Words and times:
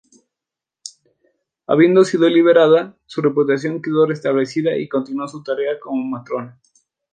Habiendo 1.67 2.03
sido 2.05 2.27
liberada, 2.27 2.97
su 3.05 3.21
reputación 3.21 3.83
quedó 3.83 4.07
restablecida 4.07 4.75
y 4.75 4.89
continuó 4.89 5.27
su 5.27 5.43
tarea 5.43 5.79
como 5.79 6.03
matrona. 6.03 6.59